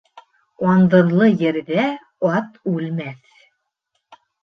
[0.71, 1.85] Андыҙлы ерҙә
[2.33, 3.49] ат үлмәҫ